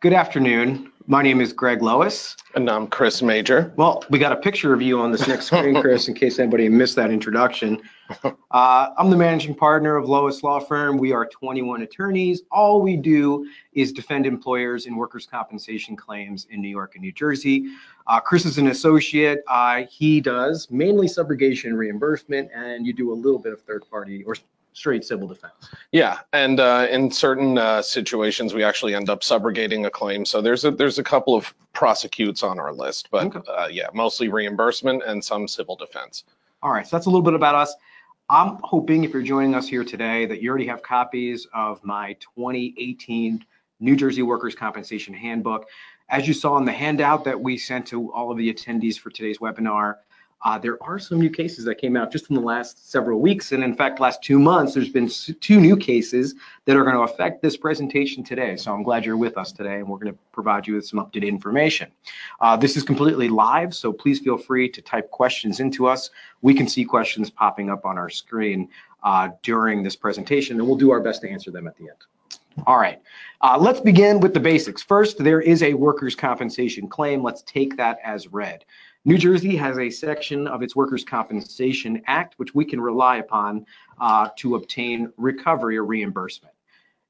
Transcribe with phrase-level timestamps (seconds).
[0.00, 0.90] Good afternoon.
[1.08, 2.34] My name is Greg Lois.
[2.54, 3.70] And I'm Chris Major.
[3.76, 6.70] Well, we got a picture of you on this next screen, Chris, in case anybody
[6.70, 7.82] missed that introduction.
[8.24, 10.96] Uh, I'm the managing partner of Lois Law Firm.
[10.96, 12.40] We are 21 attorneys.
[12.50, 17.12] All we do is defend employers in workers' compensation claims in New York and New
[17.12, 17.66] Jersey.
[18.06, 19.44] Uh, Chris is an associate.
[19.48, 24.24] Uh, he does mainly subrogation reimbursement, and you do a little bit of third party
[24.24, 24.34] or
[24.72, 25.52] straight civil defense.
[25.92, 30.24] Yeah, and uh, in certain uh, situations, we actually end up subrogating a claim.
[30.24, 33.50] So there's a there's a couple of prosecutes on our list, but okay.
[33.50, 36.24] uh, yeah, mostly reimbursement and some civil defense.
[36.62, 37.74] All right, so that's a little bit about us.
[38.28, 42.12] I'm hoping if you're joining us here today that you already have copies of my
[42.36, 43.44] 2018
[43.80, 45.66] New Jersey Workers' Compensation Handbook.
[46.08, 49.10] As you saw in the handout that we sent to all of the attendees for
[49.10, 49.96] today's webinar,
[50.42, 53.52] uh, there are some new cases that came out just in the last several weeks.
[53.52, 57.02] And in fact, last two months, there's been two new cases that are going to
[57.02, 58.56] affect this presentation today.
[58.56, 60.98] So I'm glad you're with us today and we're going to provide you with some
[60.98, 61.90] up-to-date information.
[62.40, 66.10] Uh, this is completely live, so please feel free to type questions into us.
[66.40, 68.68] We can see questions popping up on our screen
[69.02, 71.98] uh, during this presentation and we'll do our best to answer them at the end.
[72.66, 73.00] All right,
[73.42, 74.82] uh, let's begin with the basics.
[74.82, 77.22] First, there is a workers' compensation claim.
[77.22, 78.64] Let's take that as read.
[79.04, 83.64] New Jersey has a section of its Workers' Compensation Act which we can rely upon
[83.98, 86.54] uh, to obtain recovery or reimbursement.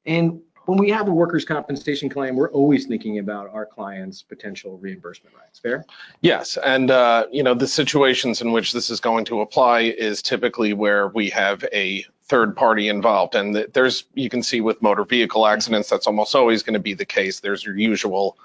[0.06, 4.78] And when we have a workers' compensation claim, we're always thinking about our clients' potential
[4.78, 5.58] reimbursement rights.
[5.58, 5.84] Fair?
[6.20, 10.22] Yes, and uh, you know the situations in which this is going to apply is
[10.22, 15.05] typically where we have a third party involved, and there's you can see with motor
[15.05, 17.41] vehicle accidents that's almost always going to be the case.
[17.41, 18.38] There's your usual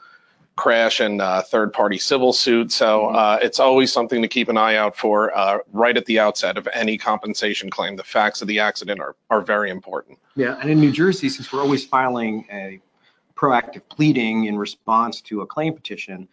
[0.56, 2.72] crash and uh, third party civil suit.
[2.72, 3.16] So mm-hmm.
[3.16, 6.58] uh, it's always something to keep an eye out for uh, right at the outset
[6.58, 7.96] of any compensation claim.
[7.96, 10.20] The facts of the accident are, are very important.
[10.36, 12.80] Yeah, and in New Jersey, since we're always filing a
[13.36, 16.28] proactive pleading in response to a claim petition,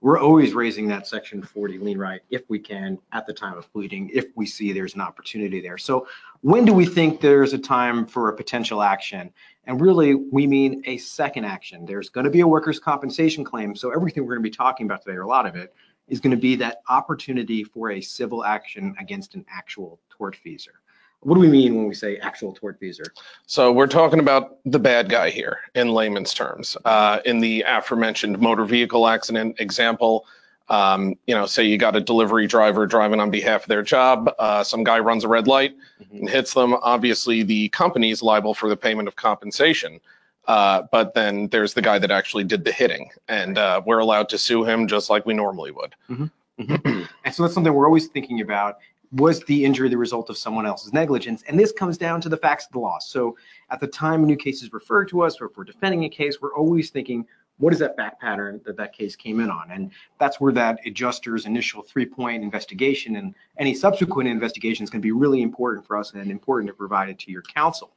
[0.00, 3.70] we're always raising that section 40 lien right if we can at the time of
[3.72, 6.06] pleading if we see there's an opportunity there so
[6.42, 9.32] when do we think there's a time for a potential action
[9.68, 11.84] and really, we mean a second action.
[11.84, 13.76] There's going to be a workers' compensation claim.
[13.76, 15.74] So everything we're going to be talking about today, or a lot of it,
[16.08, 20.78] is going to be that opportunity for a civil action against an actual tortfeasor.
[21.20, 23.06] What do we mean when we say actual tortfeasor?
[23.46, 26.76] So we're talking about the bad guy here in layman's terms.
[26.84, 30.26] Uh, in the aforementioned motor vehicle accident example,
[30.68, 34.30] um, you know, say you got a delivery driver driving on behalf of their job,
[34.38, 36.18] uh, some guy runs a red light mm-hmm.
[36.18, 36.74] and hits them.
[36.74, 40.00] Obviously, the company is liable for the payment of compensation.
[40.46, 44.30] Uh, but then there's the guy that actually did the hitting, and uh, we're allowed
[44.30, 45.94] to sue him just like we normally would.
[46.08, 46.62] Mm-hmm.
[46.62, 47.02] Mm-hmm.
[47.24, 48.78] and so that's something we're always thinking about.
[49.12, 51.42] Was the injury the result of someone else's negligence?
[51.48, 52.98] And this comes down to the facts of the law.
[52.98, 53.36] So
[53.70, 56.08] at the time a new case is referred to us, or if we're defending a
[56.10, 57.26] case, we're always thinking,
[57.56, 59.70] what is that fact pattern that that case came in on?
[59.70, 65.42] And that's where that adjuster's initial three-point investigation and any subsequent investigations can be really
[65.42, 67.90] important for us and important to provide it to your counsel.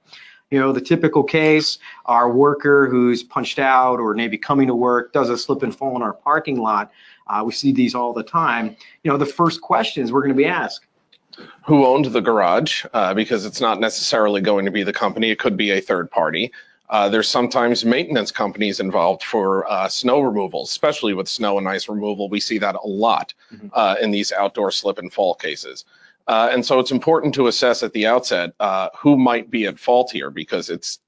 [0.49, 5.13] You know, the typical case, our worker who's punched out or maybe coming to work
[5.13, 6.91] does a slip and fall in our parking lot.
[7.27, 8.75] Uh, we see these all the time.
[9.03, 10.87] You know, the first questions we're going to be asked,
[11.65, 15.29] who owned the garage uh, because it's not necessarily going to be the company.
[15.29, 16.51] It could be a third party.
[16.89, 21.87] Uh, there's sometimes maintenance companies involved for uh, snow removal, especially with snow and ice
[21.87, 22.27] removal.
[22.27, 23.67] We see that a lot mm-hmm.
[23.71, 25.85] uh, in these outdoor slip and fall cases.
[26.27, 29.79] Uh, and so it's important to assess at the outset uh, who might be at
[29.79, 30.99] fault here because it's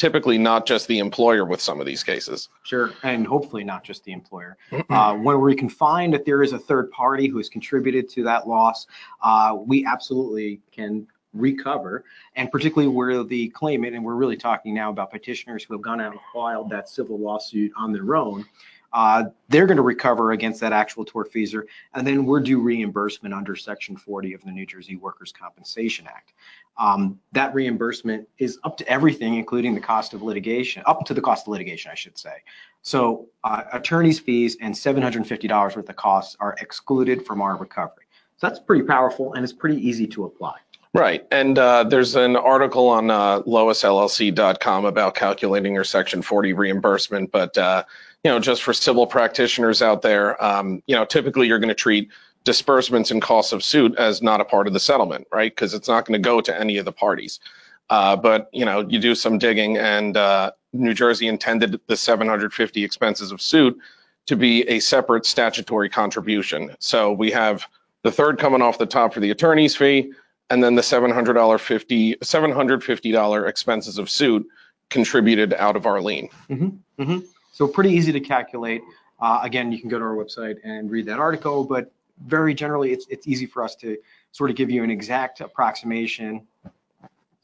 [0.00, 2.48] typically not just the employer with some of these cases.
[2.62, 4.56] Sure, and hopefully not just the employer.
[4.88, 8.24] Uh, when we can find that there is a third party who has contributed to
[8.24, 8.86] that loss,
[9.22, 14.90] uh, we absolutely can recover, and particularly where the claimant, and we're really talking now
[14.90, 18.44] about petitioners who have gone out and filed that civil lawsuit on their own,
[18.92, 21.64] uh, they're going to recover against that actual tortfeasor,
[21.94, 26.32] and then we're due reimbursement under Section 40 of the New Jersey Workers' Compensation Act.
[26.78, 31.20] Um, that reimbursement is up to everything, including the cost of litigation, up to the
[31.20, 32.42] cost of litigation, I should say.
[32.82, 38.04] So uh, attorney's fees and $750 worth of costs are excluded from our recovery.
[38.38, 40.54] So that's pretty powerful, and it's pretty easy to apply.
[40.92, 41.24] Right.
[41.30, 47.30] And uh, there's an article on uh, loisllc.com about calculating your Section 40 reimbursement.
[47.30, 47.84] But, uh,
[48.24, 51.74] you know, just for civil practitioners out there, um, you know, typically you're going to
[51.74, 52.10] treat
[52.44, 55.54] disbursements and costs of suit as not a part of the settlement, right?
[55.54, 57.40] Because it's not going to go to any of the parties.
[57.88, 62.84] Uh, but, you know, you do some digging and uh, New Jersey intended the 750
[62.84, 63.78] expenses of suit
[64.26, 66.76] to be a separate statutory contribution.
[66.78, 67.66] So we have
[68.02, 70.12] the third coming off the top for the attorney's fee
[70.50, 73.16] and then the $700 50 750
[73.46, 74.46] expenses of suit
[74.88, 76.28] contributed out of our lien.
[76.48, 77.18] Mm-hmm, mm-hmm.
[77.60, 78.80] So pretty easy to calculate.
[79.20, 81.92] Uh, again, you can go to our website and read that article, but
[82.24, 83.98] very generally, it's, it's easy for us to
[84.32, 86.46] sort of give you an exact approximation.
[86.64, 86.70] Is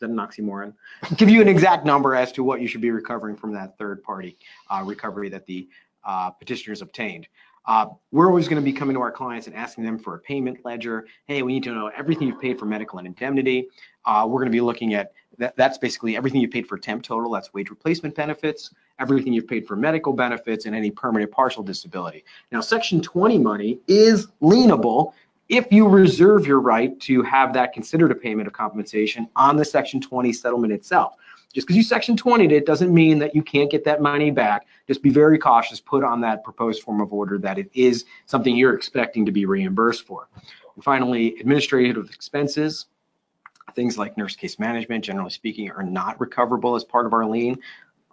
[0.00, 0.72] that an oxymoron?
[1.18, 4.02] give you an exact number as to what you should be recovering from that third
[4.02, 4.38] party
[4.70, 5.68] uh, recovery that the
[6.02, 7.28] uh, petitioners obtained.
[7.66, 10.18] Uh, we're always going to be coming to our clients and asking them for a
[10.20, 11.06] payment ledger.
[11.26, 13.68] Hey, we need to know everything you've paid for medical and indemnity.
[14.06, 17.02] Uh, we're going to be looking at that, that's basically everything you paid for temp
[17.02, 21.62] total, that's wage replacement benefits, everything you've paid for medical benefits, and any permanent partial
[21.62, 22.24] disability.
[22.52, 25.12] Now, Section 20 money is lienable
[25.48, 29.64] if you reserve your right to have that considered a payment of compensation on the
[29.64, 31.14] Section 20 settlement itself.
[31.52, 34.66] Just because you Section 20 it doesn't mean that you can't get that money back.
[34.86, 38.56] Just be very cautious, put on that proposed form of order that it is something
[38.56, 40.28] you're expecting to be reimbursed for.
[40.74, 42.86] And finally, administrative expenses.
[43.76, 47.58] Things like nurse case management, generally speaking, are not recoverable as part of our lien.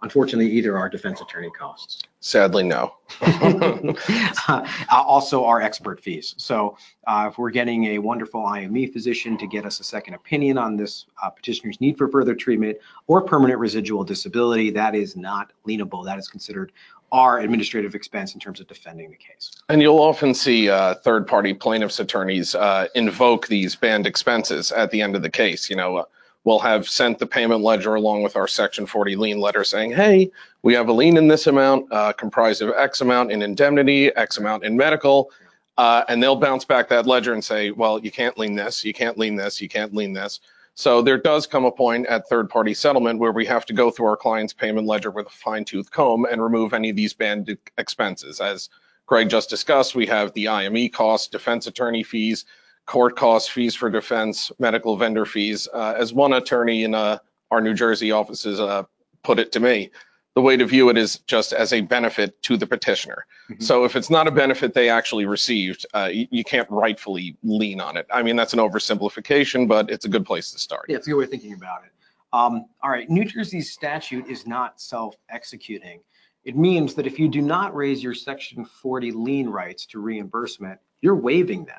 [0.04, 2.02] Unfortunately, either are defense attorney costs.
[2.20, 2.94] Sadly, no.
[3.22, 6.34] uh, also, our expert fees.
[6.36, 10.58] So, uh, if we're getting a wonderful IME physician to get us a second opinion
[10.58, 15.54] on this uh, petitioner's need for further treatment or permanent residual disability, that is not
[15.66, 16.04] lienable.
[16.04, 16.70] That is considered
[17.10, 19.52] our administrative expense in terms of defending the case.
[19.70, 25.00] And you'll often see uh, third-party plaintiffs' attorneys uh, invoke these banned expenses at the
[25.00, 25.70] end of the case.
[25.70, 26.04] You know, uh,
[26.44, 30.30] we'll have sent the payment ledger along with our Section 40 lien letter saying, hey,
[30.62, 34.38] we have a lien in this amount uh, comprised of X amount in indemnity, X
[34.38, 35.30] amount in medical,
[35.76, 38.92] uh, and they'll bounce back that ledger and say, well, you can't lien this, you
[38.92, 40.40] can't lien this, you can't lien this.
[40.76, 43.90] So there does come a point at third party settlement where we have to go
[43.90, 47.14] through our client's payment ledger with a fine tooth comb and remove any of these
[47.14, 48.40] banned expenses.
[48.40, 48.68] As
[49.06, 52.44] Greg just discussed, we have the IME costs, defense attorney fees,
[52.86, 55.68] court costs, fees for defense, medical vendor fees.
[55.72, 57.18] Uh, as one attorney in uh,
[57.50, 58.84] our New Jersey offices uh,
[59.22, 59.90] put it to me,
[60.34, 63.24] the way to view it is just as a benefit to the petitioner.
[63.48, 63.62] Mm-hmm.
[63.62, 67.80] So if it's not a benefit they actually received, uh, you, you, can't rightfully lean
[67.80, 68.06] on it.
[68.12, 70.86] I mean, that's an oversimplification, but it's a good place to start.
[70.88, 71.92] Yeah, it's a good way of thinking about it.
[72.32, 76.00] Um, all right, New Jersey's statute is not self-executing.
[76.44, 80.80] It means that if you do not raise your Section 40 lien rights to reimbursement,
[81.00, 81.78] you're waiving them.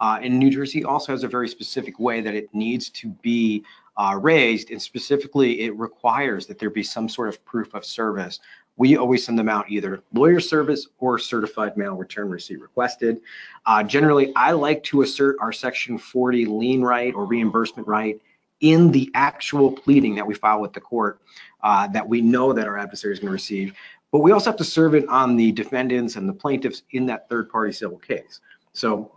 [0.00, 3.64] Uh, and New Jersey also has a very specific way that it needs to be
[3.96, 8.38] uh, raised, and specifically, it requires that there be some sort of proof of service.
[8.76, 13.20] We always send them out either lawyer service or certified mail return receipt requested.
[13.66, 18.20] Uh, generally, I like to assert our Section 40 lien right or reimbursement right
[18.60, 21.20] in the actual pleading that we file with the court
[21.62, 23.74] uh, that we know that our adversary is going to receive.
[24.12, 27.28] But we also have to serve it on the defendants and the plaintiffs in that
[27.28, 28.40] third party civil case.
[28.72, 29.10] So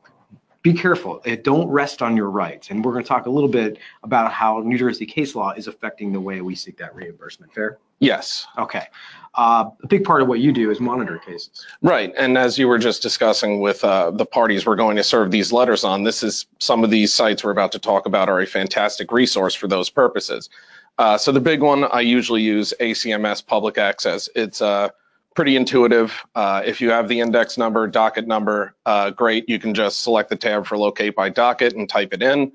[0.61, 1.21] be careful.
[1.25, 2.69] It, don't rest on your rights.
[2.69, 5.67] And we're going to talk a little bit about how New Jersey case law is
[5.67, 7.53] affecting the way we seek that reimbursement.
[7.53, 7.79] Fair?
[7.99, 8.47] Yes.
[8.57, 8.85] Okay.
[9.33, 11.65] Uh, a big part of what you do is monitor cases.
[11.81, 12.13] Right.
[12.17, 15.51] And as you were just discussing with uh, the parties we're going to serve these
[15.51, 18.47] letters on, this is some of these sites we're about to talk about are a
[18.47, 20.49] fantastic resource for those purposes.
[20.97, 24.29] Uh, so the big one I usually use ACMS Public Access.
[24.35, 24.89] It's uh,
[25.33, 26.13] pretty intuitive.
[26.35, 29.47] Uh, if you have the index number, docket number, uh, great.
[29.47, 32.51] You can just select the tab for locate by docket and type it in.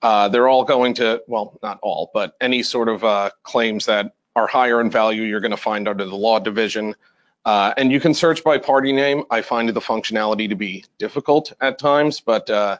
[0.00, 4.14] Uh, they're all going to, well, not all, but any sort of uh, claims that
[4.34, 6.94] are higher in value, you're going to find under the law division.
[7.44, 9.24] Uh, and you can search by party name.
[9.30, 12.78] I find the functionality to be difficult at times, but uh,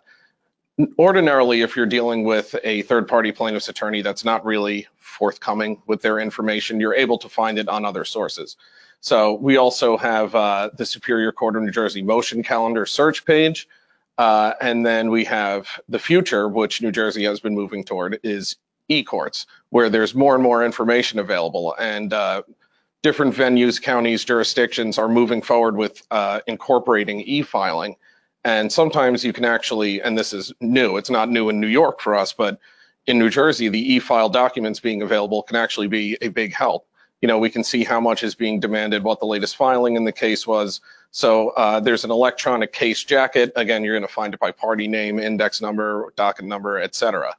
[0.98, 6.00] ordinarily, if you're dealing with a third party plaintiff's attorney that's not really forthcoming with
[6.00, 8.56] their information, you're able to find it on other sources.
[9.02, 13.68] So we also have uh, the Superior Court of New Jersey motion calendar search page.
[14.16, 18.56] Uh, and then we have the future, which New Jersey has been moving toward, is
[18.88, 21.74] e-courts, where there's more and more information available.
[21.76, 22.42] And uh,
[23.02, 27.96] different venues, counties, jurisdictions are moving forward with uh, incorporating e-filing.
[28.44, 32.00] And sometimes you can actually, and this is new, it's not new in New York
[32.00, 32.60] for us, but
[33.08, 36.86] in New Jersey, the e-file documents being available can actually be a big help
[37.22, 40.04] you know, we can see how much is being demanded, what the latest filing in
[40.04, 40.80] the case was.
[41.12, 43.52] So uh, there's an electronic case jacket.
[43.54, 47.34] Again, you're going to find it by party name, index number, docket number, et cetera.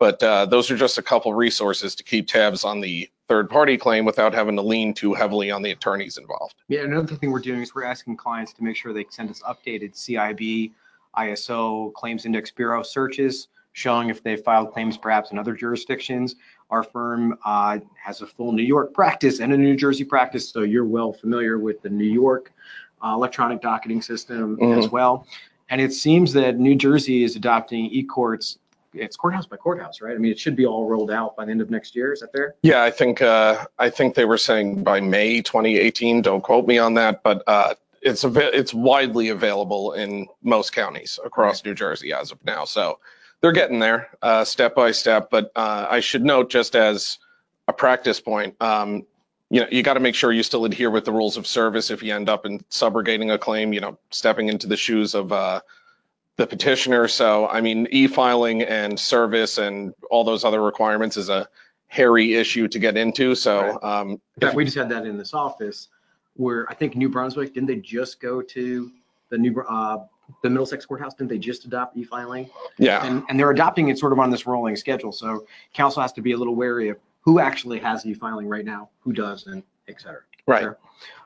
[0.00, 3.76] But uh, those are just a couple resources to keep tabs on the third party
[3.78, 6.56] claim without having to lean too heavily on the attorneys involved.
[6.66, 9.40] Yeah, another thing we're doing is we're asking clients to make sure they send us
[9.42, 10.72] updated CIB,
[11.16, 16.34] ISO, Claims Index Bureau searches showing if they filed claims perhaps in other jurisdictions.
[16.70, 20.60] Our firm uh, has a full New York practice and a New Jersey practice, so
[20.60, 22.52] you're well familiar with the New York
[23.02, 24.78] uh, electronic docketing system mm-hmm.
[24.78, 25.26] as well.
[25.70, 28.58] And it seems that New Jersey is adopting e-courts
[28.94, 30.14] it's courthouse by courthouse, right?
[30.14, 32.12] I mean, it should be all rolled out by the end of next year.
[32.12, 32.54] Is that fair?
[32.62, 36.22] Yeah, I think uh, I think they were saying by May 2018.
[36.22, 41.64] Don't quote me on that, but uh, it's it's widely available in most counties across
[41.64, 42.64] New Jersey as of now.
[42.64, 42.98] So
[43.40, 45.30] they're getting there uh, step by step.
[45.30, 47.18] But uh, I should note, just as
[47.66, 49.06] a practice point, um,
[49.50, 51.90] you know, you got to make sure you still adhere with the rules of service
[51.90, 53.72] if you end up in subrogating a claim.
[53.72, 55.60] You know, stepping into the shoes of uh,
[56.36, 57.08] the petitioner.
[57.08, 61.48] So, I mean, e-filing and service and all those other requirements is a
[61.88, 63.34] hairy issue to get into.
[63.34, 64.00] So, Right.
[64.00, 65.88] um, In fact, we just had that in this office
[66.34, 68.90] where I think New Brunswick, didn't they just go to
[69.30, 70.04] the new, uh,
[70.42, 71.14] the Middlesex courthouse?
[71.14, 72.48] Didn't they just adopt e-filing?
[72.78, 75.12] yeah, And, and they're adopting it sort of on this rolling schedule.
[75.12, 78.88] So counsel has to be a little wary of who actually has e-filing right now,
[79.00, 80.20] who doesn't, et cetera.
[80.46, 80.62] right.
[80.62, 80.78] Sure.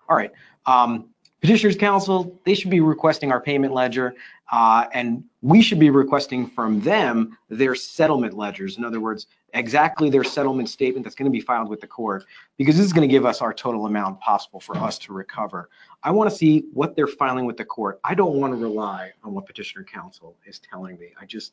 [0.09, 0.33] All right.
[0.67, 1.09] Um,
[1.41, 4.15] Petitioners Counsel, they should be requesting our payment ledger,
[4.53, 8.79] uh, and we should be requesting from them their settlement ledgers.
[8.79, 12.25] In other words, exactly their settlement statement that's going to be filed with the court,
[12.57, 15.69] because this is going to give us our total amount possible for us to recover.
[16.03, 18.01] I want to see what they're filing with the court.
[18.05, 21.13] I don't want to rely on what Petitioner counsel is telling me.
[21.21, 21.53] I just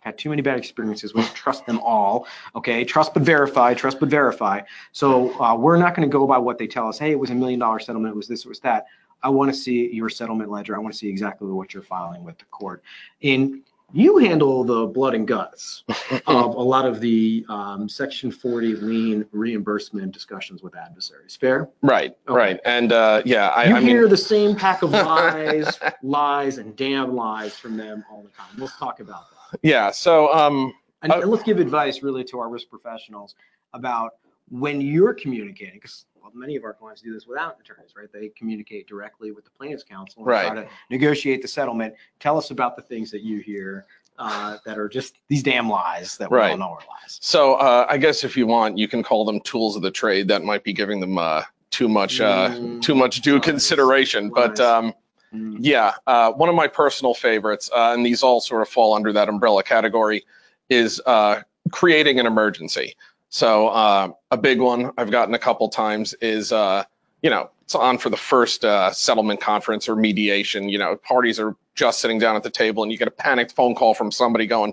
[0.00, 2.26] had too many bad experiences with trust them all.
[2.54, 4.60] Okay, trust but verify, trust but verify.
[4.92, 6.98] So uh, we're not going to go by what they tell us.
[6.98, 8.14] Hey, it was a million dollar settlement.
[8.14, 8.86] It was this, it was that.
[9.22, 10.76] I want to see your settlement ledger.
[10.76, 12.84] I want to see exactly what you're filing with the court.
[13.22, 15.84] And you handle the blood and guts
[16.26, 21.36] of a lot of the um, Section 40 lien reimbursement discussions with adversaries.
[21.36, 21.68] Fair?
[21.82, 22.36] Right, Okay.
[22.36, 22.60] right.
[22.64, 26.76] And uh, yeah, I, You I mean, hear the same pack of lies, lies, and
[26.76, 28.48] damn lies from them all the time.
[28.58, 29.60] Let's talk about that.
[29.62, 29.90] yeah.
[29.90, 33.34] So, um, And, Uh, and let's give advice really to our risk professionals
[33.72, 34.14] about
[34.50, 38.08] when you're communicating, because well, many of our clients do this without attorneys, right?
[38.12, 40.66] They communicate directly with the plaintiff's counsel and try Right.
[40.68, 41.94] to negotiate the settlement.
[42.20, 43.86] Tell us about the things that you hear
[44.18, 46.58] uh, that are just these damn lies that we all Right.
[46.58, 47.18] know are lies.
[47.20, 50.26] so uh, I guess if you want, you can call them tools of the trade.
[50.28, 54.30] That might be giving them uh, too much, uh, Mm, too much due lies, consideration.
[54.30, 54.92] But um,
[55.32, 55.58] Mm.
[55.60, 59.12] Yeah, uh, one of my personal favorites, uh, and these all sort of fall under
[59.12, 60.24] that umbrella category,
[60.70, 62.96] is uh, creating an emergency.
[63.30, 66.84] So uh, a big one I've gotten a couple times is, uh,
[67.22, 70.68] you know, it's on for the first uh, settlement conference or mediation.
[70.68, 73.52] You know, parties are just sitting down at the table, and you get a panicked
[73.52, 74.72] phone call from somebody going,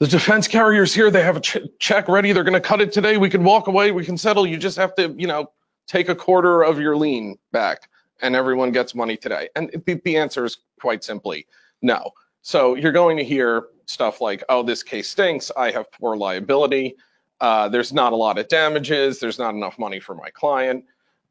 [0.00, 1.10] "The defense carrier's here.
[1.12, 2.32] They have a ch- check ready.
[2.32, 3.18] They're going to cut it today.
[3.18, 3.92] We can walk away.
[3.92, 4.46] We can settle.
[4.46, 5.52] You just have to, you know,
[5.86, 7.88] take a quarter of your lien back."
[8.20, 9.48] and everyone gets money today?
[9.56, 11.46] And the, the answer is quite simply
[11.82, 12.10] no.
[12.42, 15.50] So you're going to hear stuff like, oh, this case stinks.
[15.56, 16.96] I have poor liability.
[17.40, 19.20] Uh, there's not a lot of damages.
[19.20, 20.84] There's not enough money for my client.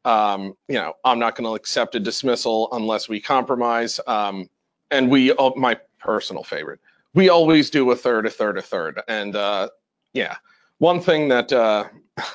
[0.04, 4.00] Um, you know, I'm not going to accept a dismissal unless we compromise.
[4.06, 4.48] Um,
[4.90, 6.80] and we, oh, my personal favorite,
[7.14, 9.00] we always do a third, a third, a third.
[9.08, 9.68] And uh,
[10.14, 10.36] yeah,
[10.78, 11.84] one thing that uh,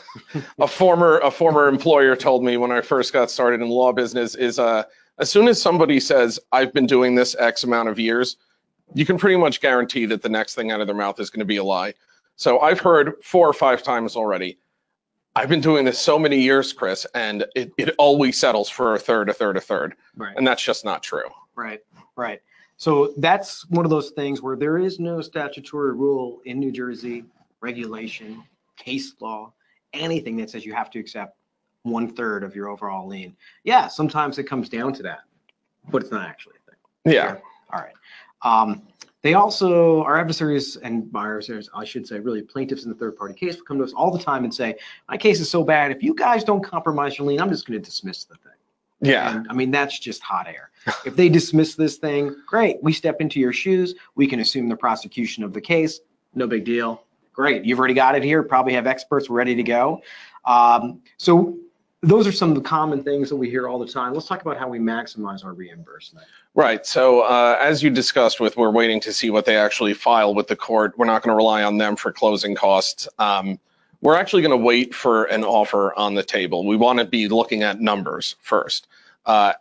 [0.60, 3.92] a former a former employer told me when I first got started in the law
[3.92, 4.84] business is uh,
[5.20, 8.38] as soon as somebody says I've been doing this X amount of years,
[8.94, 11.39] you can pretty much guarantee that the next thing out of their mouth is going
[11.39, 11.94] to be a lie.
[12.35, 14.57] So I've heard four or five times already.
[15.35, 18.99] I've been doing this so many years, Chris, and it, it always settles for a
[18.99, 19.95] third, a third, a third.
[20.15, 20.35] Right.
[20.37, 21.29] And that's just not true.
[21.55, 21.79] Right,
[22.15, 22.41] right.
[22.77, 27.23] So that's one of those things where there is no statutory rule in New Jersey,
[27.61, 28.43] regulation,
[28.77, 29.53] case law,
[29.93, 31.37] anything that says you have to accept
[31.83, 33.35] one third of your overall lien.
[33.63, 35.21] Yeah, sometimes it comes down to that,
[35.89, 37.13] but it's not actually a thing.
[37.13, 37.37] Yeah.
[37.71, 37.93] All right.
[38.41, 38.83] Um,
[39.24, 43.34] they also, our adversaries and buyers, I should say, really plaintiffs in the third party
[43.34, 44.75] case will come to us all the time and say,
[45.08, 45.92] my case is so bad.
[45.92, 48.51] If you guys don't compromise your lien, I'm just going to dismiss the thing.
[49.00, 49.34] Yeah.
[49.34, 50.70] And I mean, that's just hot air.
[51.06, 52.84] If they dismiss this thing, great.
[52.84, 53.96] We step into your shoes.
[54.15, 56.01] We can assume the prosecution of the case.
[56.36, 57.03] No big deal.
[57.32, 57.63] Great.
[57.63, 58.44] You've already got it here.
[58.44, 60.01] Probably have experts ready to go.
[60.44, 61.58] Um, so
[62.03, 64.13] those are some of the common things that we hear all the time.
[64.13, 66.27] Let's talk about how we maximize our reimbursement.
[66.53, 66.86] Right.
[66.86, 70.48] So uh, as you discussed with, we're waiting to see what they actually file with
[70.48, 70.98] the court.
[70.98, 73.07] We're not going to rely on them for closing costs.
[73.19, 73.57] Um,
[74.01, 76.67] we're actually going to wait for an offer on the table.
[76.67, 78.88] We want to be looking at numbers first.
[79.25, 79.53] Uh,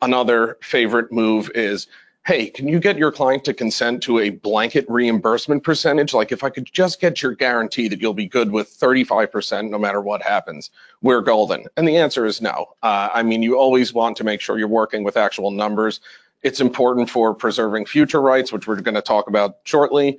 [0.00, 1.88] another favorite move is,
[2.26, 6.12] hey, can you get your client to consent to a blanket reimbursement percentage?
[6.12, 9.78] Like if I could just get your guarantee that you'll be good with 35% no
[9.78, 10.70] matter what happens,
[11.02, 11.66] we're golden.
[11.76, 12.74] And the answer is no.
[12.82, 16.00] Uh, I mean, you always want to make sure you're working with actual numbers.
[16.42, 20.18] It's important for preserving future rights, which we're going to talk about shortly.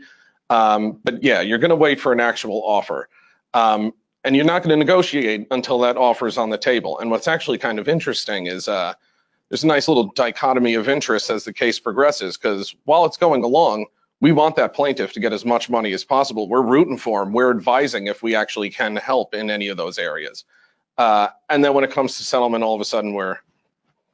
[0.50, 3.10] Um, but yeah, you're going to wait for an actual offer.
[3.54, 7.00] Um, and you're not going to negotiate until that offer is on the table.
[7.00, 8.94] And what's actually kind of interesting is uh,
[9.50, 13.44] there's a nice little dichotomy of interest as the case progresses, because while it's going
[13.44, 13.86] along,
[14.20, 16.50] we want that plaintiff to get as much money as possible.
[16.50, 17.34] We're rooting for them.
[17.34, 20.44] We're advising if we actually can help in any of those areas.
[20.98, 23.38] Uh, and then when it comes to settlement, all of a sudden we're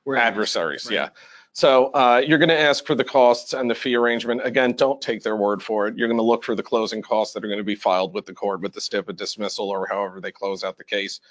[0.05, 0.85] We're adversaries.
[0.85, 0.93] right.
[0.93, 1.09] Yeah.
[1.53, 4.41] So uh, you're going to ask for the costs and the fee arrangement.
[4.43, 5.95] Again, don't take their word for it.
[5.95, 8.25] You're going to look for the closing costs that are going to be filed with
[8.25, 11.21] the court with the stip of dismissal or however they close out the case.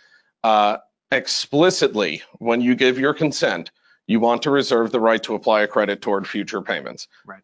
[0.44, 0.76] Uh,
[1.10, 3.72] explicitly, when you give your consent,
[4.06, 7.08] you want to reserve the right to apply a credit toward future payments.
[7.24, 7.42] Right.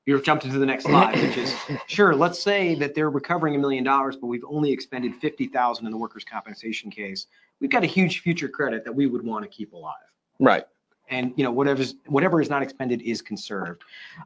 [0.05, 1.55] You've jumped into the next slide, which is,
[1.87, 5.91] sure, let's say that they're recovering a million dollars, but we've only expended 50,000 in
[5.91, 7.27] the workers' compensation case.
[7.61, 9.95] We've got a huge future credit that we would want to keep alive.
[10.39, 10.65] Right.
[11.09, 13.83] And, you know, whatever's, whatever is not expended is conserved.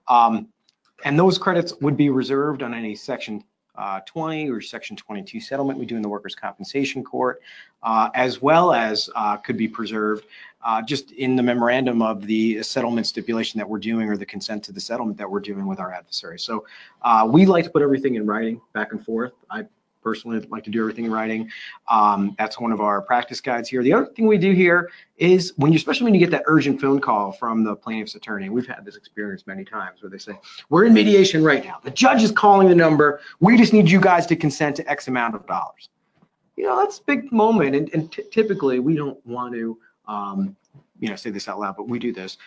[0.08, 0.48] Um,
[1.06, 3.44] and those credits would be reserved on any section
[3.78, 7.42] uh, 20 or section 22 settlement we do in the workers' compensation court,
[7.84, 10.26] uh, as well as uh, could be preserved
[10.64, 14.64] uh, just in the memorandum of the settlement stipulation that we're doing or the consent
[14.64, 16.40] to the settlement that we're doing with our adversary.
[16.40, 16.66] So
[17.04, 19.34] uh, we like to put everything in writing back and forth.
[19.50, 19.66] I
[20.08, 21.42] personally like to do everything in writing.
[21.90, 23.82] Um, that's one of our practice guides here.
[23.84, 26.80] The other thing we do here is when you, especially when you get that urgent
[26.80, 30.34] phone call from the plaintiff's attorney, we've had this experience many times where they say,
[30.70, 31.78] we're in mediation right now.
[31.84, 33.20] The judge is calling the number.
[33.42, 35.90] We just need you guys to consent to X amount of dollars.
[36.56, 37.76] You know, that's a big moment.
[37.76, 40.56] And, and typically we don't want to, um,
[41.00, 42.38] you know, say this out loud, but we do this.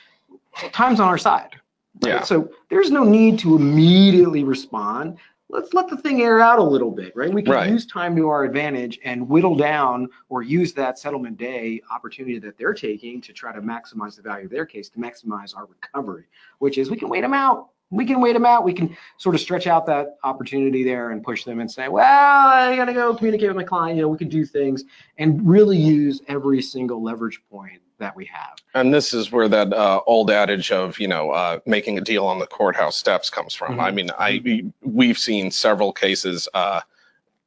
[0.72, 1.56] Time's on our side.
[2.02, 2.14] right?
[2.14, 2.22] Yeah.
[2.22, 5.18] So there's no need to immediately respond.
[5.52, 7.32] Let's let the thing air out a little bit, right?
[7.32, 7.70] We can Right.
[7.70, 12.56] use time to our advantage and whittle down or use that settlement day opportunity that
[12.56, 16.26] they're taking to try to maximize the value of their case, to maximize our recovery,
[16.58, 17.70] which is we can wait them out.
[17.90, 18.64] We can wait them out.
[18.64, 22.04] We can sort of stretch out that opportunity there and push them and say, well,
[22.04, 23.96] I gotta go communicate with my client.
[23.96, 24.84] You know, we can do things
[25.18, 28.56] and really use every single leverage point that we have.
[28.74, 32.26] And this is where that uh, old adage of, you know, uh, making a deal
[32.26, 33.76] on the courthouse steps comes from.
[33.76, 33.82] Mhm.
[33.82, 36.80] I mean, I we've seen several cases, uh,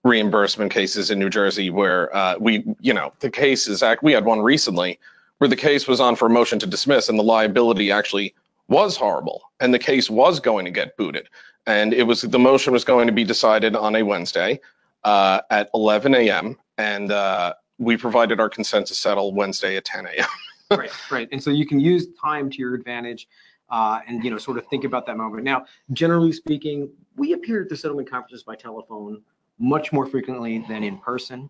[0.04, 4.04] reimbursement cases in New Jersey where uh, we, you know, the case is act.
[4.04, 5.00] We had one recently
[5.38, 8.36] where the case was on for a motion to dismiss, and the liability actually
[8.68, 11.28] was horrible, and the case was going to get booted,
[11.68, 14.60] and it was the motion was going to be decided on a Wednesday
[15.04, 16.58] uh, at 11 a.m.
[16.78, 20.26] and uh, we provided our consent to settle Wednesday at 10 a.m.
[20.72, 21.30] Right, right.
[21.32, 23.28] And so you can use time to your advantage
[23.70, 25.44] uh, and, you know, sort of think about that moment.
[25.44, 29.22] Now, generally speaking, we appear at the settlement conferences by telephone
[29.60, 31.48] much more frequently than in person.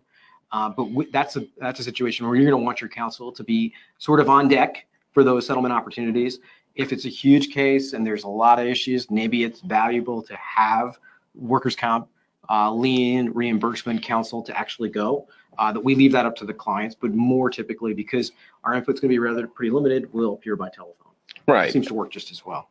[0.52, 3.32] Uh, But we- that's a, that's a situation where you're going to want your counsel
[3.32, 6.40] to be sort of on deck for those settlement opportunities.
[6.74, 10.36] If it's a huge case and there's a lot of issues, maybe it's valuable to
[10.36, 10.98] have
[11.34, 12.08] workers' comp,
[12.50, 15.28] uh, lien reimbursement counsel to actually go.
[15.56, 18.32] Uh, That we leave that up to the clients, but more typically because
[18.64, 21.12] our input's going to be rather pretty limited, we'll appear by telephone.
[21.46, 21.72] Right.
[21.72, 22.70] Seems to work just as well.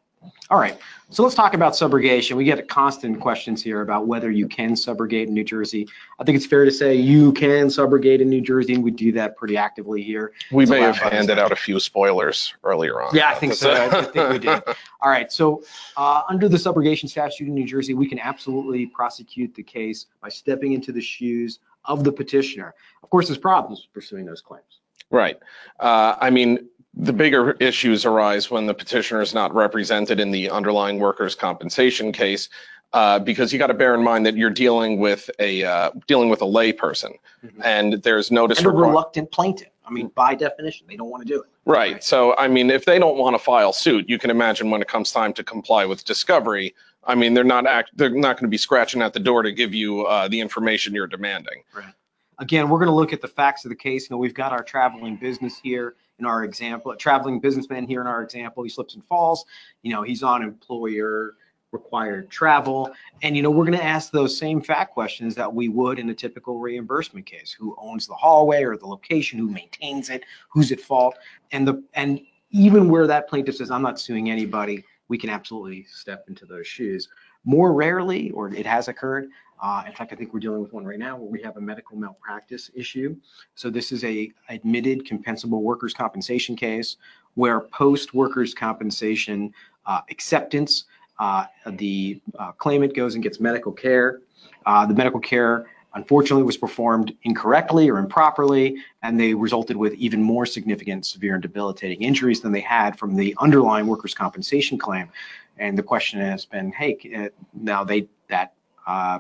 [0.50, 0.78] All right,
[1.10, 2.36] so let's talk about subrogation.
[2.36, 5.88] We get constant questions here about whether you can subrogate in New Jersey.
[6.20, 9.12] I think it's fair to say you can subrogate in New Jersey, and we do
[9.14, 10.34] that pretty actively here.
[10.52, 13.16] We It's may have handed out a few spoilers earlier on.
[13.16, 13.72] Yeah, I think so.
[13.72, 14.64] I I think we did.
[15.02, 15.64] All right, so
[15.98, 20.30] uh, under the subrogation statute in New Jersey, we can absolutely prosecute the case by
[20.30, 22.76] stepping into the shoes of the petitioner.
[23.02, 24.80] Of course, there's problems pursuing those claims.
[25.10, 25.38] Right.
[25.80, 30.50] Uh, I mean, the bigger issues arise when the petitioner is not represented in the
[30.50, 32.50] underlying workers' compensation case,
[32.94, 36.30] uh, because you got to bear in mind that you're dealing with a uh, dealing
[36.30, 37.62] with a layperson, Mhm.
[37.64, 39.70] and there's notice And a reluctant plaintiff.
[39.86, 41.50] I mean, by definition, they don't want to do it.
[41.66, 42.02] Right.
[42.04, 44.88] So, I mean, if they don't want to file suit, you can imagine when it
[44.88, 46.74] comes time to comply with discovery.
[47.06, 49.52] I mean, they're not act, they're not going to be scratching at the door to
[49.52, 51.64] give you uh, the information you're demanding.
[51.74, 51.94] Right.
[52.40, 54.10] Again, we're going to look at the facts of the case.
[54.10, 58.02] You know, we've got our traveling business here in our example, a traveling businessman here
[58.02, 58.64] in our example.
[58.64, 59.46] He slips and falls.
[59.82, 61.36] You know, he's on employer
[61.72, 62.92] required travel.
[63.24, 66.10] And, you know, we're going to ask those same fact questions that we would in
[66.10, 67.52] a typical reimbursement case.
[67.52, 69.40] Who owns the hallway or the location?
[69.40, 70.24] Who maintains it?
[70.50, 71.18] Who's at fault?
[71.52, 72.22] And the, and
[72.52, 76.68] even where that plaintiff says, I'm not suing anybody, we can absolutely step into those
[76.68, 77.10] shoes.
[77.46, 79.30] More rarely, or it has occurred,
[79.64, 81.62] uh, in fact, I think we're dealing with one right now where we have a
[81.62, 83.16] medical malpractice issue.
[83.56, 86.98] So this is a admitted compensable workers' compensation case
[87.36, 89.54] where post workers' compensation
[89.86, 90.84] uh, acceptance,
[91.20, 91.46] uh,
[91.78, 94.20] the uh, claimant goes and gets medical care.
[94.66, 100.22] Uh, the medical care unfortunately was performed incorrectly or improperly, and they resulted with even
[100.22, 105.10] more significant, severe, and debilitating injuries than they had from the underlying workers' compensation claim.
[105.58, 108.54] And the question has been, hey, uh, now they that
[108.88, 109.20] uh,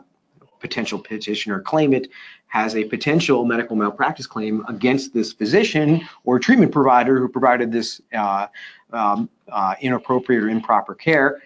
[0.60, 2.08] potential petitioner claimant
[2.48, 8.02] has a potential medical malpractice claim against this physician or treatment provider who provided this
[8.16, 8.48] uh,
[8.94, 11.42] um, uh, inappropriate or improper care.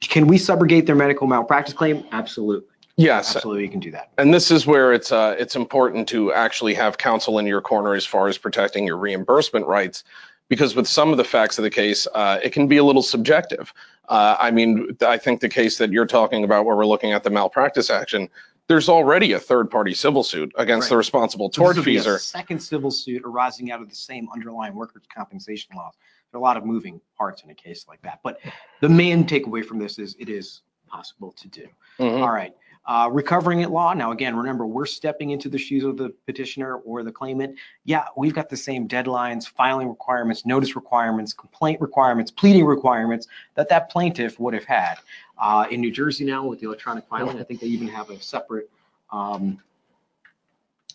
[0.00, 2.04] can we subrogate their medical malpractice claim?
[2.12, 2.66] Absolutely.
[2.98, 4.10] Yes, Absolutely, you can do that.
[4.18, 7.94] and this is where it's uh, it's important to actually have counsel in your corner
[7.94, 10.02] as far as protecting your reimbursement rights,
[10.48, 13.02] because with some of the facts of the case, uh, it can be a little
[13.02, 13.72] subjective.
[14.08, 17.22] Uh, I mean, I think the case that you're talking about, where we're looking at
[17.22, 18.28] the malpractice action,
[18.66, 20.90] there's already a third-party civil suit against Right.
[20.90, 22.18] the responsible So this would be a tortfeasor.
[22.20, 25.94] Second civil suit arising out of the same underlying workers' compensation laws.
[26.32, 28.40] There are a lot of moving parts in a case like that, but
[28.80, 31.66] the main takeaway from this is it is possible to do.
[31.98, 32.22] Mhm.
[32.22, 32.54] All right.
[32.88, 33.92] Uh, recovering at law.
[33.92, 37.58] Now, again, remember, we're stepping into the shoes of the petitioner or the claimant.
[37.84, 43.68] Yeah, we've got the same deadlines, filing requirements, notice requirements, complaint requirements, pleading requirements that
[43.68, 44.94] that plaintiff would have had.
[45.36, 48.18] Uh, in New Jersey now with the electronic filing, I think they even have a
[48.22, 48.70] separate
[49.12, 49.60] um,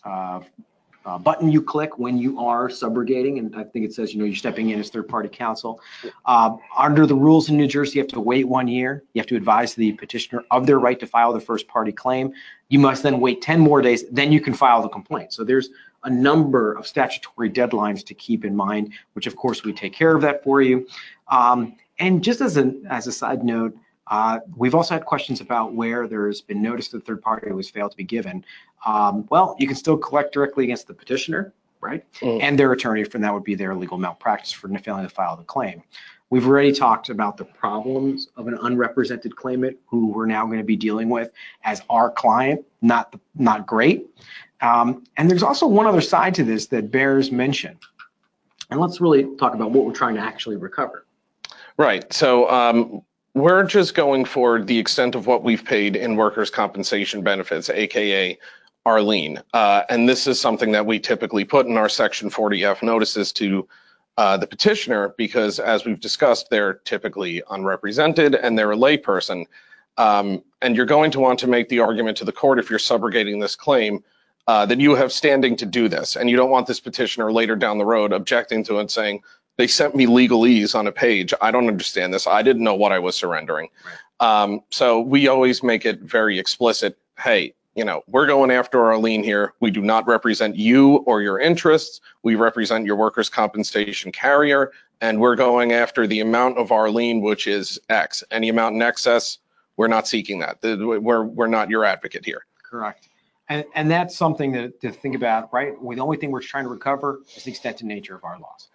[0.02, 0.40] uh,
[1.06, 4.24] uh, button you click when you are subrogating, and I think it says, you know,
[4.24, 5.80] you're stepping in as third-party counsel.
[6.24, 9.04] Uh, Under the rules in New Jersey, you have to wait one year.
[9.12, 12.32] You have to advise the petitioner of their right to file the first-party claim.
[12.68, 15.32] You must then wait 10 more days, then you can file the complaint.
[15.32, 15.68] So there's
[16.04, 20.14] a number of statutory deadlines to keep in mind, which of course we take care
[20.14, 20.86] of that for you.
[21.28, 23.76] Um, And just as a, as a side note,
[24.08, 27.70] uh, we've also had questions about where there's been notice that the third party was
[27.70, 28.44] failed to be given.
[28.84, 32.04] Um, Well, you can still collect directly against the petitioner, right?
[32.20, 32.42] Mm.
[32.42, 35.44] And their attorney, for that would be their legal malpractice for failing to file the
[35.44, 35.82] claim.
[36.30, 40.64] We've already talked about the problems of an unrepresented claimant who we're now going to
[40.64, 41.30] be dealing with
[41.62, 44.08] as our client, not, not great.
[44.60, 47.78] Um, And there's also one other side to this that bears mention.
[48.70, 51.06] And let's really talk about what we're trying to actually recover.
[51.76, 52.10] Right.
[52.12, 53.02] So um,
[53.34, 58.38] we're just going for the extent of what we've paid in workers' compensation benefits, AKA
[58.86, 59.42] Arlene.
[59.52, 63.66] Uh, and this is something that we typically put in our Section 40F notices to
[64.16, 69.46] uh, the petitioner because, as we've discussed, they're typically unrepresented and they're a layperson.
[69.96, 72.78] Um, and you're going to want to make the argument to the court if you're
[72.78, 74.04] subrogating this claim
[74.46, 76.14] uh, that you have standing to do this.
[76.14, 79.22] And you don't want this petitioner later down the road objecting to it saying,
[79.56, 81.32] they sent me legalese on a page.
[81.40, 82.26] I don't understand this.
[82.26, 83.68] I didn't know what I was surrendering.
[84.20, 86.98] Um, so we always make it very explicit.
[87.18, 89.54] Hey, you know, we're going after Arlene here.
[89.60, 92.00] We do not represent you or your interests.
[92.22, 97.46] We represent your workers' compensation carrier, and we're going after the amount of Arlene, which
[97.46, 98.22] is X.
[98.30, 99.38] Any amount in excess,
[99.76, 100.58] we're not seeking that.
[100.62, 102.46] We're we're not your advocate here.
[102.62, 103.08] Correct.
[103.48, 105.80] And, and that's something to, to think about, right?
[105.80, 108.38] Well, the only thing we're trying to recover is the extent and nature of our
[108.38, 108.68] loss.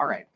[0.00, 0.26] All right.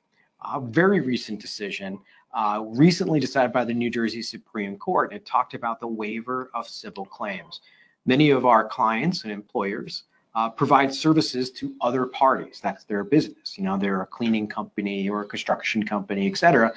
[0.45, 1.99] A very recent decision,
[2.35, 5.15] uh, recently decided by the New Jersey Supreme Court.
[5.15, 7.63] It talked about the waiver of civil claims.
[8.05, 10.03] Many of our clients and employers
[10.35, 12.61] uh, provide services to other parties.
[12.63, 13.57] That's their business.
[13.57, 16.71] You know, they're a cleaning company or a construction company, et cetera.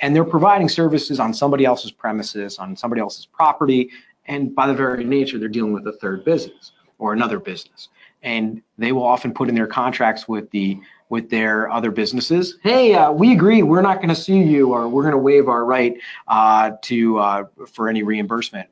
[0.00, 3.90] And they're providing services on somebody else's premises, on somebody else's property.
[4.26, 7.88] And by the very nature, they're dealing with a third business or another business.
[8.22, 10.78] And they will often put in their contracts with the
[11.14, 14.88] with their other businesses, hey, uh, we agree, we're not going to sue you, or
[14.88, 15.96] we're going to waive our right
[16.26, 18.68] uh, to uh, for any reimbursement.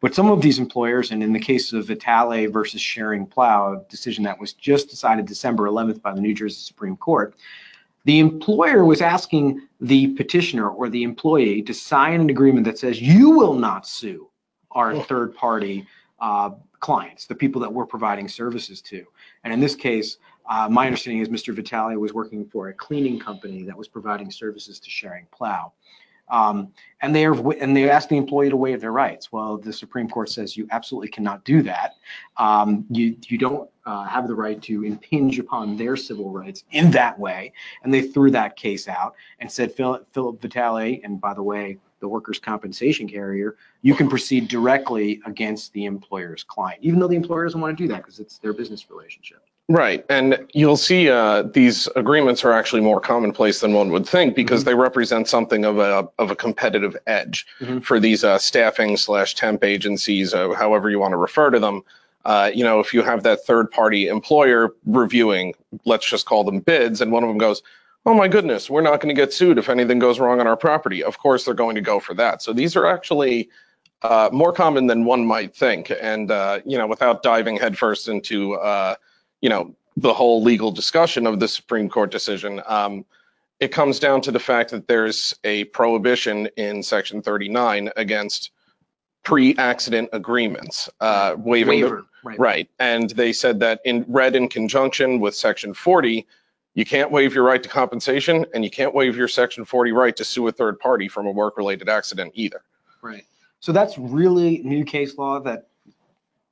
[0.00, 4.24] But some of these employers, and in the case of Vitale versus Schering-Plough, a decision
[4.24, 7.34] that was just decided December 11th by the New Jersey Supreme Court,
[8.06, 13.02] the employer was asking the petitioner or the employee to sign an agreement that says
[13.02, 14.30] you will not sue
[14.70, 15.86] our third party
[16.20, 19.04] uh, clients, the people that we're providing services to.
[19.44, 20.16] And in this case,
[20.48, 21.54] uh, my understanding is Mr.
[21.54, 25.72] Vitale was working for a cleaning company that was providing services to Schering-Plough.
[26.28, 29.30] Um, and they are, and they asked the employee to waive their rights.
[29.30, 31.94] Well, the Supreme Court says you absolutely cannot do that.
[32.36, 36.90] Um, you, you don't uh, have the right to impinge upon their civil rights in
[36.90, 37.52] that way.
[37.84, 41.78] And they threw that case out and said, Philip, Philip Vitale, and by the way,
[42.00, 47.16] the workers' compensation carrier, you can proceed directly against the employer's client, even though the
[47.16, 49.45] employer doesn't want to do that because it's their business relationship.
[49.68, 50.04] Right.
[50.08, 54.62] And you'll see uh, these agreements are actually more commonplace than one would think because
[54.62, 57.82] they represent something of a, of a competitive edge Mhm.
[57.84, 61.82] for these uh, staffing slash temp agencies, uh, however you want to refer to them.
[62.24, 66.60] Uh, you know, if you have that third party employer reviewing, let's just call them
[66.60, 67.62] bids, and one of them goes,
[68.04, 70.56] oh my goodness, we're not going to get sued if anything goes wrong on our
[70.56, 71.02] property.
[71.02, 72.40] Of course, they're going to go for that.
[72.40, 73.48] So these are actually
[74.02, 75.90] uh, more common than one might think.
[76.00, 78.94] And, uh, you know, without diving headfirst into, uh,
[79.40, 83.04] you know, the whole legal discussion of the Supreme Court decision, um,
[83.60, 88.50] it comes down to the fact that there's a prohibition in Section 39 against
[89.22, 92.38] pre-accident agreements, uh, waiving the- Waiver, right.
[92.38, 92.70] Right.
[92.78, 96.26] And they said that in read in conjunction with section 40,
[96.74, 100.14] you can't waive your right to compensation and you can't waive your section 40 right
[100.16, 102.62] to sue a third party from a work related accident either.
[103.02, 103.24] Right.
[103.60, 105.68] So that's really new case law that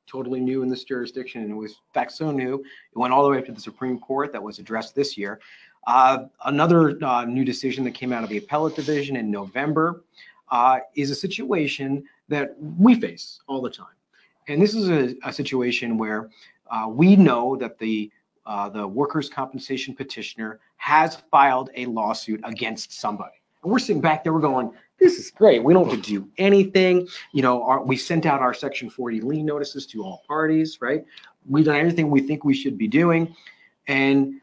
[0.07, 1.43] totally new in this jurisdiction.
[1.43, 3.61] And it was, in fact, so new, it went all the way up to the
[3.61, 5.41] Supreme Court that was addressed this year.
[5.87, 10.05] Uh, another uh, new decision that came out of the appellate division in November
[10.51, 13.87] uh, is a situation that we face all the time.
[14.49, 16.31] And this is a, a situation where
[16.71, 18.11] uh, we know that the
[18.47, 23.37] uh, the workers' compensation petitioner has filed a lawsuit against somebody.
[23.63, 25.63] And we're sitting back there, we're going, this is great.
[25.63, 27.09] We don't have to do anything.
[27.33, 31.05] You know, our, we sent out our Section 40 lien notices to all parties, right?
[31.49, 33.35] We've done everything we think we should be doing.
[33.87, 34.41] And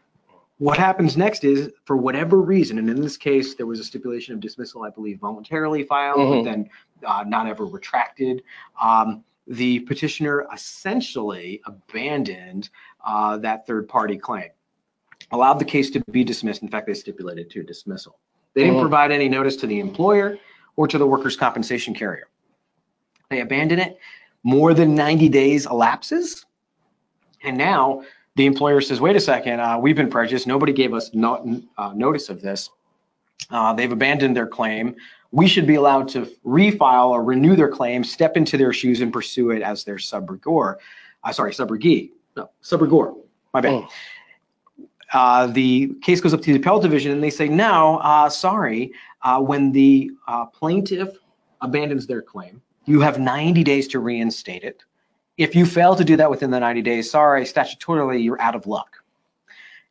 [0.59, 4.35] what happens next is, for whatever reason, and in this case, there was a stipulation
[4.35, 6.43] of dismissal, I believe, voluntarily filed, but Mhm.
[6.43, 6.69] then
[7.03, 8.43] uh, not ever retracted.
[8.79, 12.69] Um, the petitioner essentially abandoned
[13.03, 14.49] uh, that third-party claim,
[15.31, 16.61] allowed the case to be dismissed.
[16.61, 18.19] In fact, they stipulated to dismissal.
[18.53, 18.81] They didn't Mhm.
[18.81, 20.37] provide any notice to the employer
[20.75, 22.27] or to the workers' compensation carrier.
[23.29, 23.97] They abandon it.
[24.43, 26.45] More than 90 days elapses.
[27.43, 28.03] And now
[28.35, 30.47] the employer says, wait a second, uh, we've been prejudiced.
[30.47, 32.69] Nobody gave us no, uh, notice of this.
[33.49, 34.95] Uh, they've abandoned their claim.
[35.31, 39.13] We should be allowed to refile or renew their claim, step into their shoes and
[39.13, 40.75] pursue it as their subrogor.
[41.23, 42.11] Uh, sorry, subrogee.
[42.35, 43.15] No, subrogor.
[43.53, 43.83] My bad.
[43.83, 43.89] Mm.
[45.13, 48.93] Uh, the case goes up to the appellate division and they say, no, uh, sorry,
[49.23, 51.17] uh, when the uh, plaintiff
[51.59, 54.83] abandons their claim, you have 90 days to reinstate it.
[55.37, 58.67] If you fail to do that within the 90 days, sorry, statutorily, you're out of
[58.67, 58.97] luck.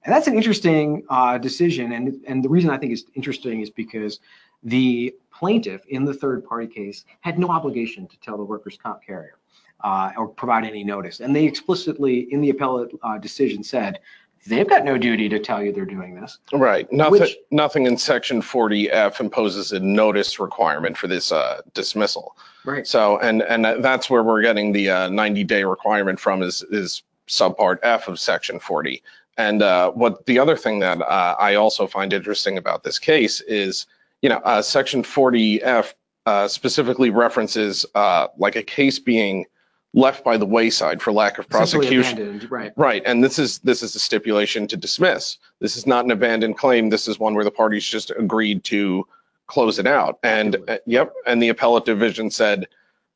[0.05, 1.93] And that's an interesting uh, decision.
[1.93, 4.21] And, and the reason I think it's interesting is because
[4.63, 9.03] the plaintiff in the third party case had no obligation to tell the workers' comp
[9.03, 9.37] carrier
[9.83, 11.21] uh, or provide any notice.
[11.21, 14.01] And they explicitly, in the appellate uh, decision, said
[14.47, 16.39] they've got no duty to tell you they're doing this.
[16.53, 16.91] Right.
[16.93, 22.37] Nothing, Which- nothing in section 40F imposes a notice requirement for this uh, dismissal.
[22.65, 22.87] Right.
[22.87, 27.03] So, and, and that's where we're getting the uh, 90 day requirement from is, is
[27.29, 29.03] subpart F of section 40.
[29.37, 33.41] And uh, what the other thing that uh, I also find interesting about this case
[33.43, 33.87] is,
[34.23, 35.95] you know, uh, section 40F
[36.27, 39.47] uh, specifically references uh, like a case being
[39.93, 42.47] left by the wayside for lack of prosecution.
[42.49, 42.73] Right.
[42.77, 45.39] Right, and this is, this is a stipulation to dismiss.
[45.61, 46.91] This is not an abandoned claim.
[46.91, 49.07] This is one where the parties just agreed to
[49.47, 50.19] close it out.
[50.23, 52.69] And, uh, yep, and the appellate division said,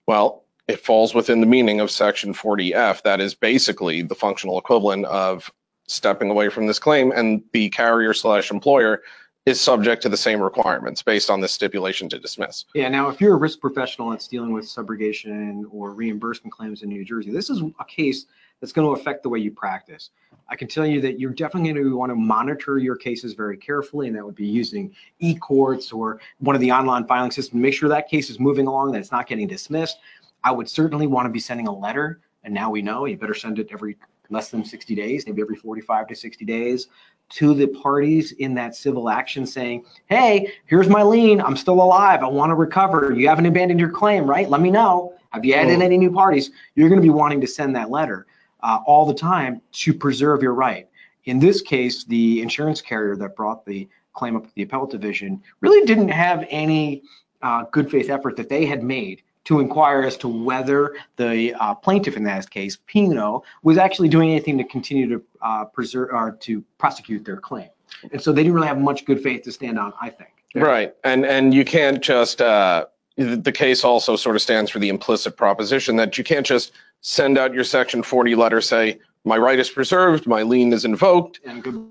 [0.06, 3.02] well, it falls within the meaning of section 40F.
[3.02, 5.52] That is basically the functional equivalent of
[5.86, 9.02] stepping away from this claim, and the carrier slash employer
[9.46, 12.64] is subject to the same requirements based on this stipulation to dismiss.
[12.74, 16.88] Yeah, now if you're a risk professional that's dealing with subrogation or reimbursement claims in
[16.88, 18.24] New Jersey, this is a case
[18.60, 20.10] that's going to affect the way you practice.
[20.48, 23.58] I can tell you that you're definitely going to want to monitor your cases very
[23.58, 27.50] carefully, and that would be using e-courts or one of the online filing systems.
[27.50, 29.98] To make sure that case is moving along, that it's not getting dismissed.
[30.42, 33.34] I would certainly want to be sending a letter, and now we know you better
[33.34, 33.96] send it every
[34.30, 36.88] less than 60 days, maybe every 45 to 60 days
[37.30, 41.40] to the parties in that civil action saying, hey, here's my lien.
[41.40, 42.22] I'm still alive.
[42.22, 43.12] I want to recover.
[43.14, 44.48] You haven't abandoned your claim, right?
[44.48, 45.14] Let me know.
[45.30, 45.82] Have you added Mm.
[45.82, 46.50] any new parties?
[46.74, 48.26] You're going to be wanting to send that letter
[48.62, 50.88] uh, all the time to preserve your right.
[51.24, 55.42] In this case, the insurance carrier that brought the claim up to the appellate division
[55.60, 57.02] really didn't have any
[57.42, 61.74] uh, good faith effort that they had made to inquire as to whether the uh,
[61.74, 66.32] plaintiff in that case, Pino, was actually doing anything to continue to uh, preserve or
[66.40, 67.68] to prosecute their claim.
[68.12, 70.30] And so they didn't really have much good faith to stand on, I think.
[70.54, 74.78] Right, and and you can't just uh, the the case also sort of stands for
[74.78, 79.36] the implicit proposition that you can't just send out your section 40 letter say my
[79.36, 81.88] right is preserved, my lien is invoked, And good,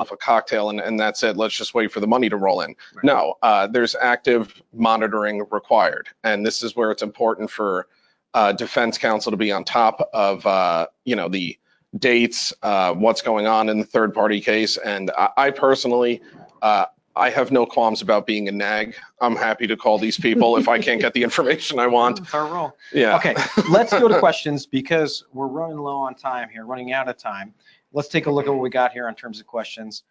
[0.00, 1.36] off a cocktail and, and that's it.
[1.36, 2.74] Let's just wait for the money to roll in.
[2.94, 3.04] Right.
[3.04, 7.86] No, uh, there's active monitoring required, and this is where it's important for
[8.32, 11.58] uh, defense counsel to be on top of uh, you know the
[11.98, 16.22] dates, uh, what's going on in the third party case, and I, I personally.
[16.62, 16.86] Uh,
[17.16, 18.94] I have no qualms about being a nag.
[19.20, 22.20] I'm happy to call these people if I can't get the information I want.
[22.20, 22.76] It's our role.
[22.92, 23.16] Yeah.
[23.16, 23.34] Okay,
[23.68, 27.52] let's go to questions because we're running low on time here, running out of time.
[27.92, 30.04] Let's take a look at what we got here in terms of questions.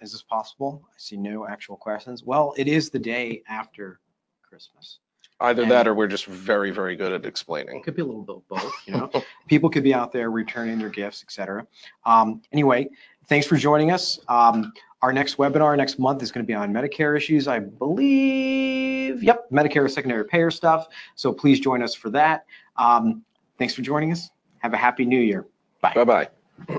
[0.00, 0.82] Is this possible?
[0.88, 2.24] I see no actual questions.
[2.24, 4.00] Well, it is the day after
[4.42, 4.98] Christmas.
[5.40, 7.76] Either that or we're just very, very good at explaining.
[7.76, 9.10] It could be a little bit of both, you know.
[9.48, 11.66] People could be out there returning their gifts, etc.
[12.06, 12.88] Um, anyway,
[13.28, 14.20] thanks for joining us.
[14.28, 19.22] Um, our next webinar next month is going to be on Medicare issues, I believe.
[19.22, 20.86] Yep, Medicare secondary payer stuff.
[21.16, 22.46] So please join us for that.
[22.76, 23.24] Um,
[23.58, 24.30] thanks for joining us.
[24.58, 25.46] Have a happy new year.
[25.80, 25.92] Bye.
[25.94, 26.28] Bye
[26.68, 26.78] bye.